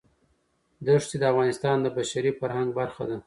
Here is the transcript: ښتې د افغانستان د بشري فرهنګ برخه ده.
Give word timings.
ښتې 1.03 1.17
د 1.19 1.23
افغانستان 1.31 1.77
د 1.81 1.87
بشري 1.97 2.31
فرهنګ 2.39 2.69
برخه 2.79 3.03
ده. 3.09 3.17